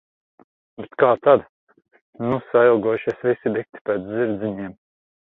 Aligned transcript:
Bet 0.79 0.95
kā 1.01 1.09
tad... 1.25 1.43
Nu 2.29 2.39
sailgojušies 2.53 3.21
visi 3.27 3.53
dikti 3.59 3.83
pēc 3.91 4.09
zirdziņiem. 4.15 4.73